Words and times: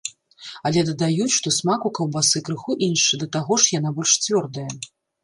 Але 0.69 0.79
дадаюць, 0.85 1.35
што 1.39 1.53
смак 1.57 1.85
у 1.89 1.91
каўбасы 1.97 2.41
крыху 2.47 2.77
іншы, 2.87 3.13
да 3.25 3.29
таго 3.37 3.59
ж, 3.65 3.69
яна 3.79 3.93
больш 3.99 4.15
цвёрдая. 4.25 4.65